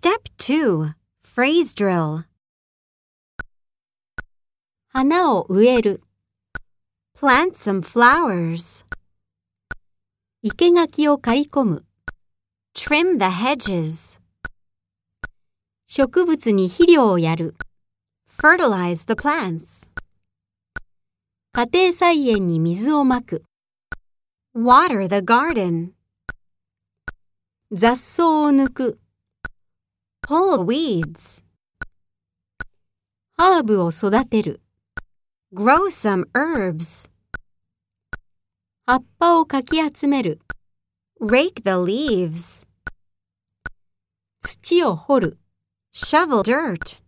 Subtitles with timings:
[0.00, 2.24] Step 2 Phrase Drill
[4.88, 6.02] 花を植える、
[7.14, 8.86] Plant some flowers.
[10.42, 11.84] 生垣を刈り込む、
[12.74, 14.18] Trim the hedges.
[15.86, 17.54] 植物に肥料をやる、
[18.28, 19.90] Fertilize the plants.
[21.52, 23.44] 家庭菜園に水をまく、
[24.54, 25.92] Water the garden.
[27.70, 28.98] 雑草を抜く、
[30.30, 31.44] Pull weeds.
[33.38, 34.60] ハーブを育てる、
[35.54, 37.10] Grow some herbs.
[38.86, 40.40] 葉っぱをかき集める、
[41.20, 42.66] Rake the leaves.
[44.40, 45.38] 土を掘る。
[45.94, 47.00] Shovel dirt.